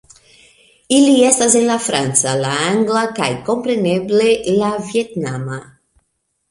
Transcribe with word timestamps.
Ili 0.99 1.11
estas 1.27 1.57
en 1.59 1.67
la 1.71 1.75
franca, 1.89 2.33
la 2.45 2.55
angla 2.71 3.05
kaj 3.21 3.31
kompreneble 3.51 4.35
la 4.65 4.75
vjetnama 4.91 5.65